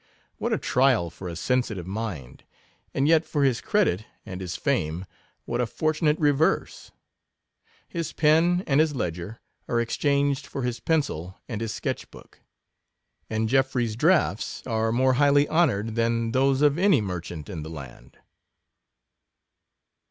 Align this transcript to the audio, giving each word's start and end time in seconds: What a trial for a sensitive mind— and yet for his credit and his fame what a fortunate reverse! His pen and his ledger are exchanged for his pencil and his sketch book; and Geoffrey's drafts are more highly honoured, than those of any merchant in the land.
What 0.37 0.51
a 0.51 0.57
trial 0.57 1.11
for 1.11 1.27
a 1.29 1.35
sensitive 1.35 1.85
mind— 1.85 2.43
and 2.95 3.07
yet 3.07 3.23
for 3.23 3.43
his 3.43 3.61
credit 3.61 4.03
and 4.25 4.41
his 4.41 4.55
fame 4.55 5.05
what 5.45 5.61
a 5.61 5.67
fortunate 5.67 6.17
reverse! 6.17 6.89
His 7.87 8.11
pen 8.11 8.63
and 8.65 8.79
his 8.79 8.95
ledger 8.95 9.41
are 9.67 9.79
exchanged 9.79 10.47
for 10.47 10.63
his 10.63 10.79
pencil 10.79 11.37
and 11.47 11.61
his 11.61 11.71
sketch 11.71 12.09
book; 12.09 12.39
and 13.29 13.47
Geoffrey's 13.47 13.95
drafts 13.95 14.65
are 14.65 14.91
more 14.91 15.13
highly 15.21 15.47
honoured, 15.47 15.93
than 15.93 16.31
those 16.31 16.63
of 16.63 16.79
any 16.79 16.99
merchant 16.99 17.47
in 17.47 17.61
the 17.61 17.69
land. 17.69 18.17